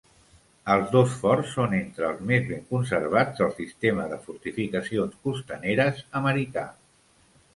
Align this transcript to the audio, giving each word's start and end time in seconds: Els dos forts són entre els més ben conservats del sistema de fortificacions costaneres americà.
Els 0.75 0.87
dos 0.93 1.11
forts 1.23 1.51
són 1.57 1.75
entre 1.79 2.05
els 2.07 2.23
més 2.31 2.47
ben 2.51 2.63
conservats 2.71 3.43
del 3.43 3.53
sistema 3.59 4.07
de 4.13 4.19
fortificacions 4.29 5.19
costaneres 5.29 6.03
americà. 6.21 6.65